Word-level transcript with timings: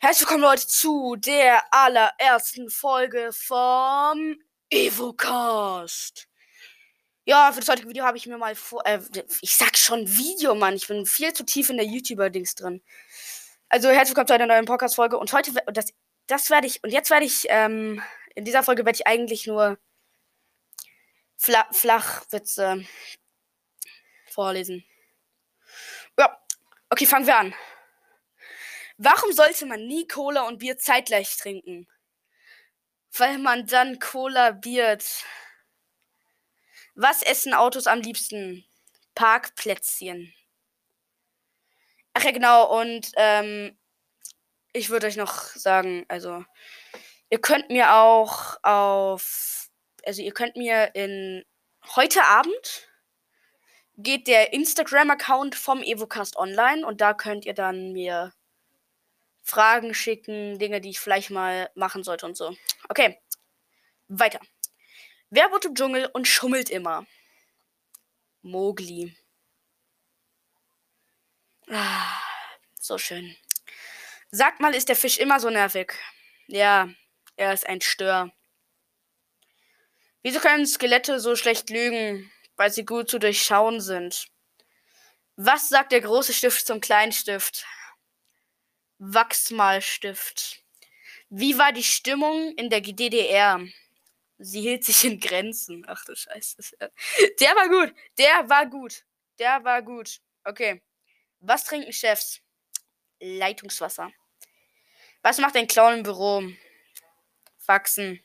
Herzlich 0.00 0.28
willkommen, 0.28 0.44
Leute, 0.44 0.64
zu 0.64 1.16
der 1.16 1.60
allerersten 1.72 2.70
Folge 2.70 3.32
vom 3.32 4.36
EvoCast. 4.70 6.28
Ja, 7.24 7.50
für 7.50 7.58
das 7.58 7.68
heutige 7.68 7.88
Video 7.88 8.04
habe 8.04 8.16
ich 8.16 8.28
mir 8.28 8.38
mal 8.38 8.54
vor. 8.54 8.86
Äh, 8.86 9.00
ich 9.40 9.56
sag 9.56 9.76
schon 9.76 10.06
Video, 10.06 10.54
Mann. 10.54 10.76
Ich 10.76 10.86
bin 10.86 11.04
viel 11.04 11.32
zu 11.32 11.44
tief 11.44 11.68
in 11.70 11.78
der 11.78 11.86
YouTuber-Dings 11.86 12.54
drin. 12.54 12.80
Also, 13.68 13.88
herzlich 13.88 14.10
willkommen 14.10 14.28
zu 14.28 14.34
einer 14.34 14.46
neuen 14.46 14.66
Podcast-Folge. 14.66 15.18
Und 15.18 15.32
heute, 15.32 15.52
das, 15.66 15.92
das 16.28 16.48
werde 16.48 16.68
ich, 16.68 16.84
und 16.84 16.90
jetzt 16.90 17.10
werde 17.10 17.26
ich, 17.26 17.46
ähm, 17.48 18.00
in 18.36 18.44
dieser 18.44 18.62
Folge 18.62 18.84
werde 18.84 18.98
ich 18.98 19.06
eigentlich 19.08 19.48
nur 19.48 19.80
Fla 21.36 21.66
Flachwitze 21.72 22.84
vorlesen. 24.30 24.84
Ja, 26.16 26.40
okay, 26.88 27.04
fangen 27.04 27.26
wir 27.26 27.36
an. 27.36 27.54
Warum 29.00 29.32
sollte 29.32 29.64
man 29.64 29.86
nie 29.86 30.08
Cola 30.08 30.42
und 30.48 30.58
Bier 30.58 30.76
zeitgleich 30.76 31.36
trinken? 31.36 31.86
Weil 33.16 33.38
man 33.38 33.66
dann 33.66 34.00
Cola 34.00 34.58
wird. 34.64 35.04
Was 36.96 37.22
essen 37.22 37.54
Autos 37.54 37.86
am 37.86 38.00
liebsten? 38.00 38.64
Parkplätzchen. 39.14 40.34
Ach 42.12 42.24
ja, 42.24 42.32
genau. 42.32 42.76
Und 42.80 43.12
ähm, 43.16 43.78
ich 44.72 44.90
würde 44.90 45.06
euch 45.06 45.16
noch 45.16 45.34
sagen, 45.54 46.04
also 46.08 46.44
ihr 47.30 47.40
könnt 47.40 47.70
mir 47.70 47.94
auch 47.94 48.56
auf, 48.62 49.68
also 50.04 50.22
ihr 50.22 50.32
könnt 50.32 50.56
mir 50.56 50.94
in 50.94 51.44
heute 51.94 52.24
Abend 52.24 52.88
geht 53.96 54.26
der 54.26 54.52
Instagram-Account 54.52 55.54
vom 55.54 55.82
Evocast 55.82 56.36
online 56.36 56.86
und 56.86 57.00
da 57.00 57.14
könnt 57.14 57.44
ihr 57.46 57.54
dann 57.54 57.92
mir 57.92 58.32
Fragen 59.48 59.94
schicken, 59.94 60.58
Dinge, 60.58 60.82
die 60.82 60.90
ich 60.90 61.00
vielleicht 61.00 61.30
mal 61.30 61.70
machen 61.74 62.04
sollte 62.04 62.26
und 62.26 62.36
so. 62.36 62.54
Okay, 62.90 63.18
weiter. 64.08 64.40
Wer 65.30 65.50
wohnt 65.50 65.64
im 65.64 65.74
Dschungel 65.74 66.04
und 66.12 66.28
schummelt 66.28 66.68
immer? 66.68 67.06
Mogli. 68.42 69.16
Ah, 71.70 72.20
so 72.78 72.98
schön. 72.98 73.34
Sagt 74.30 74.60
mal, 74.60 74.74
ist 74.74 74.90
der 74.90 74.96
Fisch 74.96 75.16
immer 75.16 75.40
so 75.40 75.48
nervig? 75.48 75.94
Ja, 76.46 76.90
er 77.36 77.54
ist 77.54 77.66
ein 77.66 77.80
Stör. 77.80 78.30
Wieso 80.22 80.40
können 80.40 80.66
Skelette 80.66 81.20
so 81.20 81.36
schlecht 81.36 81.70
lügen? 81.70 82.30
Weil 82.56 82.70
sie 82.70 82.84
gut 82.84 83.08
zu 83.08 83.18
durchschauen 83.18 83.80
sind. 83.80 84.26
Was 85.36 85.70
sagt 85.70 85.92
der 85.92 86.02
große 86.02 86.34
Stift 86.34 86.66
zum 86.66 86.82
kleinen 86.82 87.12
Stift? 87.12 87.64
Wachsmalstift. 88.98 90.62
Wie 91.30 91.58
war 91.58 91.72
die 91.72 91.84
Stimmung 91.84 92.54
in 92.56 92.70
der 92.70 92.80
DDR? 92.80 93.60
Sie 94.38 94.60
hielt 94.60 94.84
sich 94.84 95.04
in 95.04 95.20
Grenzen. 95.20 95.84
Ach 95.88 96.04
du 96.04 96.14
Scheiße. 96.14 96.56
Der 97.40 97.50
war 97.56 97.68
gut. 97.68 97.94
Der 98.18 98.48
war 98.48 98.66
gut. 98.66 99.04
Der 99.38 99.64
war 99.64 99.82
gut. 99.82 100.20
Okay. 100.44 100.82
Was 101.40 101.64
trinken 101.64 101.92
Chefs? 101.92 102.40
Leitungswasser. 103.20 104.10
Was 105.22 105.38
macht 105.38 105.56
ein 105.56 105.66
Clown 105.66 105.98
im 105.98 106.02
Büro? 106.02 106.42
Wachsen. 107.66 108.22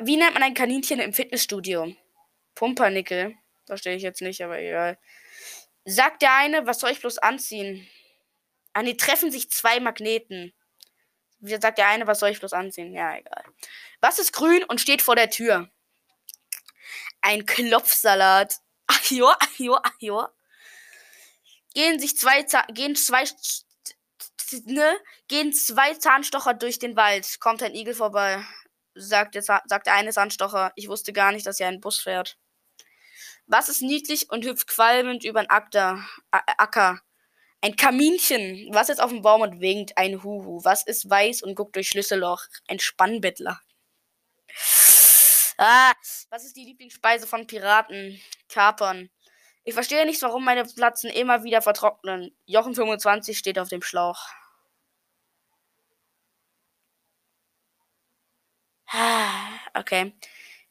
Wie 0.00 0.16
nennt 0.16 0.34
man 0.34 0.42
ein 0.42 0.54
Kaninchen 0.54 0.98
im 1.00 1.12
Fitnessstudio? 1.12 1.94
Pumpernickel. 2.54 3.36
Verstehe 3.66 3.96
ich 3.96 4.02
jetzt 4.02 4.22
nicht, 4.22 4.42
aber 4.42 4.58
egal. 4.58 4.98
Sagt 5.84 6.22
der 6.22 6.34
eine, 6.34 6.66
was 6.66 6.80
soll 6.80 6.90
ich 6.90 7.00
bloß 7.00 7.18
anziehen? 7.18 7.88
An 8.78 8.86
die 8.86 8.96
treffen 8.96 9.32
sich 9.32 9.50
zwei 9.50 9.80
Magneten. 9.80 10.54
Wie 11.40 11.50
sagt 11.60 11.78
der 11.78 11.88
eine, 11.88 12.06
was 12.06 12.20
soll 12.20 12.30
ich 12.30 12.38
bloß 12.38 12.52
anziehen? 12.52 12.92
Ja, 12.92 13.16
egal. 13.16 13.42
Was 14.00 14.20
ist 14.20 14.32
grün 14.32 14.62
und 14.62 14.80
steht 14.80 15.02
vor 15.02 15.16
der 15.16 15.30
Tür? 15.30 15.68
Ein 17.20 17.44
Klopfsalat. 17.44 18.54
Ach 18.86 19.04
jo, 19.10 19.26
ach 19.26 19.58
jo, 19.58 19.76
ach 19.82 19.96
jo. 19.98 20.28
Gehen 21.74 21.98
sich 21.98 22.16
zwei, 22.16 22.46
gehen 22.72 22.94
zwei, 22.94 23.24
ne? 24.66 24.96
Gehen 25.26 25.52
zwei 25.52 25.94
Zahnstocher 25.94 26.54
durch 26.54 26.78
den 26.78 26.94
Wald. 26.94 27.40
Kommt 27.40 27.64
ein 27.64 27.74
Igel 27.74 27.94
vorbei. 27.94 28.44
Sagt 28.94 29.34
der, 29.34 29.42
sagt 29.42 29.86
der 29.86 29.94
eine 29.94 30.12
Zahnstocher. 30.12 30.70
Ich 30.76 30.88
wusste 30.88 31.12
gar 31.12 31.32
nicht, 31.32 31.46
dass 31.46 31.56
hier 31.56 31.66
ein 31.66 31.80
Bus 31.80 32.00
fährt. 32.00 32.38
Was 33.46 33.68
ist 33.68 33.82
niedlich 33.82 34.30
und 34.30 34.44
hüpft 34.44 34.68
qualmend 34.68 35.24
über 35.24 35.42
den 35.42 35.50
Acker? 35.50 37.02
Ein 37.60 37.76
Kaminchen. 37.76 38.68
Was 38.72 38.88
ist 38.88 39.00
auf 39.00 39.10
dem 39.10 39.22
Baum 39.22 39.42
und 39.42 39.60
winkt? 39.60 39.96
Ein 39.98 40.22
Huhu. 40.22 40.60
Was 40.64 40.84
ist 40.86 41.08
weiß 41.10 41.42
und 41.42 41.54
guckt 41.56 41.74
durch 41.76 41.88
Schlüsselloch? 41.88 42.42
Ein 42.68 42.78
Spannbettler. 42.78 43.60
Ah, 45.58 45.92
was 46.30 46.44
ist 46.44 46.56
die 46.56 46.64
Lieblingsspeise 46.64 47.26
von 47.26 47.46
Piraten? 47.46 48.20
Kapern. 48.48 49.10
Ich 49.64 49.74
verstehe 49.74 50.06
nicht, 50.06 50.22
warum 50.22 50.44
meine 50.44 50.64
Platzen 50.64 51.10
immer 51.10 51.42
wieder 51.44 51.62
vertrocknen. 51.62 52.34
Jochen 52.46 52.74
25 52.74 53.36
steht 53.36 53.58
auf 53.58 53.68
dem 53.68 53.82
Schlauch. 53.82 54.20
Ah, 58.86 59.58
okay. 59.74 60.14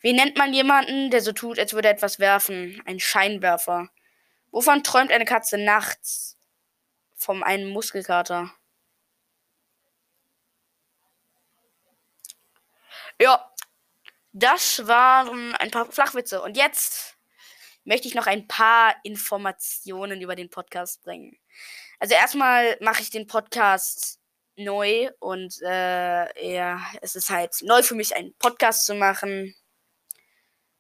Wie 0.02 0.14
nennt 0.14 0.38
man 0.38 0.54
jemanden, 0.54 1.12
der 1.12 1.22
so 1.22 1.32
tut, 1.32 1.60
als 1.60 1.74
würde 1.74 1.90
er 1.90 1.94
etwas 1.96 2.20
werfen? 2.20 2.82
Ein 2.86 3.00
Scheinwerfer. 3.00 3.90
Wovon 4.52 4.84
träumt 4.84 5.12
eine 5.12 5.26
Katze 5.26 5.58
nachts? 5.58 6.37
Vom 7.18 7.44
einen 7.44 7.70
Muskelkater. 7.70 8.54
Ja, 13.20 13.52
das 14.32 14.88
waren 14.88 15.56
ein 15.56 15.72
paar 15.72 15.92
Flachwitze. 15.92 16.42
Und 16.42 16.56
jetzt 16.56 17.18
möchte 17.84 18.08
ich 18.08 18.16
noch 18.16 18.28
ein 18.28 18.48
paar 18.48 18.96
Informationen 19.04 20.22
über 20.22 20.36
den 20.36 20.50
Podcast 20.50 21.04
bringen. 21.04 21.38
Also 22.00 22.14
erstmal 22.14 22.78
mache 22.80 23.02
ich 23.02 23.10
den 23.10 23.26
Podcast 23.26 24.20
neu 24.56 25.10
und 25.20 25.60
äh, 25.64 26.54
ja, 26.56 26.82
es 27.02 27.16
ist 27.16 27.30
halt 27.30 27.56
neu 27.62 27.82
für 27.82 27.96
mich, 27.96 28.16
einen 28.16 28.36
Podcast 28.36 28.86
zu 28.86 28.94
machen. 28.96 29.56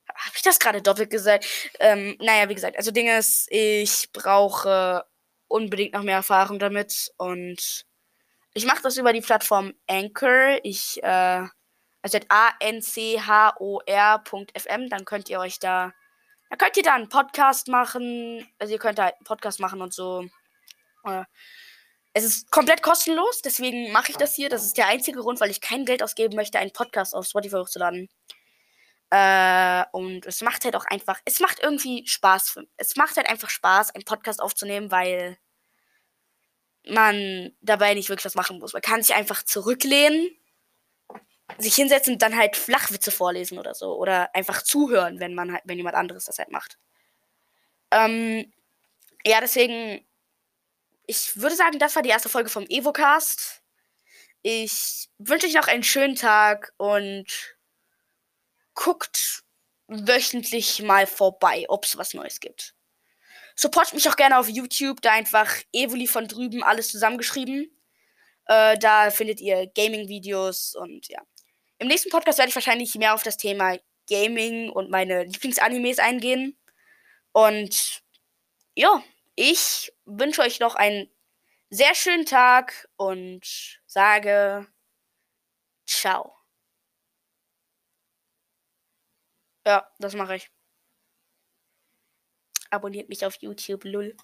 Habe 0.08 0.36
ich 0.36 0.42
das 0.42 0.59
gerade 0.59 0.81
doppelt 0.81 1.09
gesagt? 1.09 1.46
Ähm, 1.80 2.16
naja, 2.20 2.50
wie 2.50 2.56
gesagt, 2.56 2.78
also 2.78 2.92
Ding 2.92 3.08
ist, 3.08 3.47
ich 3.52 4.12
brauche 4.12 5.06
unbedingt 5.47 5.94
noch 5.94 6.03
mehr 6.03 6.18
Erfahrung 6.18 6.59
damit. 6.59 7.12
Und 7.18 7.85
ich 8.53 8.66
mache 8.66 8.81
das 8.81 8.97
über 8.97 9.13
die 9.13 9.22
Plattform 9.22 9.74
Anchor. 9.88 10.59
Ich, 10.63 11.02
äh, 11.03 11.44
also 12.02 12.19
A-N-C-H-O-R.fm. 12.30 12.90
Dann 14.90 15.06
könnt 15.06 15.30
ihr 15.30 15.40
euch 15.40 15.59
da, 15.59 15.94
da 16.50 16.56
könnt 16.56 16.78
ihr 16.78 16.84
da 16.84 16.96
einen 16.96 17.09
Podcast 17.09 17.68
machen. 17.68 18.47
Also 18.59 18.74
ihr 18.74 18.80
könnt 18.80 19.00
da 19.00 19.06
einen 19.06 19.24
Podcast 19.24 19.59
machen 19.59 19.81
und 19.81 19.94
so. 19.94 20.25
Äh, 21.03 21.24
es 22.14 22.24
ist 22.24 22.50
komplett 22.50 22.81
kostenlos, 22.81 23.44
deswegen 23.44 23.91
mache 23.91 24.09
ich 24.09 24.18
das 24.18 24.34
hier. 24.34 24.50
Das 24.50 24.64
ist 24.64 24.75
der 24.75 24.88
einzige 24.88 25.19
Grund, 25.19 25.40
weil 25.40 25.52
ich 25.52 25.62
kein 25.62 25.85
Geld 25.85 26.02
ausgeben 26.02 26.35
möchte, 26.35 26.58
einen 26.58 26.72
Podcast 26.72 27.14
auf 27.14 27.28
Spotify 27.28 27.58
hochzuladen. 27.58 28.09
Äh, 29.09 29.85
und 29.91 30.25
es 30.25 30.41
macht 30.41 30.66
halt 30.66 30.75
auch 30.75 30.85
einfach, 30.85 31.19
es 31.25 31.40
macht 31.40 31.59
irgendwie 31.62 32.06
Spaß. 32.06 32.59
Es 32.78 32.95
macht 32.95 33.16
halt 33.16 33.29
einfach 33.29 33.50
Spaß, 33.50 33.95
einen 33.95 34.03
Podcast 34.03 34.41
aufzunehmen, 34.41 34.91
weil 34.91 35.38
man 36.90 37.56
dabei 37.62 37.94
nicht 37.94 38.09
wirklich 38.09 38.25
was 38.25 38.35
machen 38.35 38.59
muss. 38.59 38.73
Man 38.73 38.81
kann 38.81 39.01
sich 39.01 39.16
einfach 39.16 39.44
zurücklehnen, 39.44 40.29
sich 41.57 41.75
hinsetzen 41.75 42.13
und 42.13 42.22
dann 42.22 42.38
halt 42.38 42.56
Flachwitze 42.56 43.12
vorlesen 43.12 43.59
oder 43.59 43.73
so. 43.73 43.96
Oder 43.96 44.34
einfach 44.35 44.62
zuhören, 44.62 45.19
wenn 45.19 45.34
man 45.34 45.53
halt, 45.53 45.63
wenn 45.66 45.78
jemand 45.78 45.96
anderes 45.96 46.25
das 46.25 46.40
halt 46.40 46.51
macht. 46.51 46.78
Ähm, 47.91 48.51
ja, 49.25 49.40
deswegen, 49.41 50.06
ich 51.06 51.38
würde 51.38 51.56
sagen, 51.56 51.79
das 51.79 51.96
war 51.96 52.03
die 52.03 52.09
erste 52.09 52.29
Folge 52.29 52.50
vom 52.50 52.66
Evocast. 52.67 53.62
Ich 54.41 55.09
wünsche 55.17 55.47
euch 55.47 55.53
noch 55.53 55.67
einen 55.67 55.84
schönen 55.84 56.16
Tag 56.16 56.73
und 56.78 57.57
guckt 58.78 59.44
wöchentlich 59.88 60.82
mal 60.82 61.08
vorbei, 61.08 61.66
ob 61.68 61.84
es 61.85 61.97
was 61.97 62.14
Neues 62.14 62.40
gibt. 62.40 62.74
Support 63.56 63.94
mich 63.94 64.08
auch 64.08 64.16
gerne 64.16 64.38
auf 64.38 64.47
YouTube, 64.47 65.02
da 65.02 65.14
einfach 65.14 65.52
Evoli 65.74 66.08
von 66.08 66.28
drüben 66.28 66.64
alles 66.64 66.91
zusammengeschrieben. 66.91 67.76
Äh, 68.46 68.78
da 68.78 69.09
findet 69.09 69.41
ihr 69.41 69.68
Gaming-Videos 69.68 70.76
und 70.76 71.08
ja. 71.09 71.22
Im 71.79 71.88
nächsten 71.88 72.09
Podcast 72.09 72.38
werde 72.38 72.50
ich 72.50 72.56
wahrscheinlich 72.56 72.96
mehr 72.96 73.14
auf 73.14 73.24
das 73.24 73.38
Thema 73.38 73.78
Gaming 74.09 74.70
und 74.70 74.90
meine 74.90 75.23
Lieblingsanimes 75.23 76.00
eingehen. 76.00 76.58
Und 77.32 78.02
ja, 78.76 79.03
ich 79.35 79.91
wünsche 80.06 80.41
euch 80.41 80.59
noch 80.59 80.76
einen 80.76 81.09
sehr 81.70 81.96
schönen 81.96 82.26
Tag 82.26 82.88
und 82.96 83.46
sage 83.88 84.68
ciao. 85.85 86.36
Ja, 89.67 89.85
das 89.99 90.16
mache 90.16 90.35
ich. 90.37 90.49
Abonniert 92.69 93.09
mich 93.09 93.25
auf 93.25 93.35
YouTube, 93.41 93.84
lull. 93.84 94.16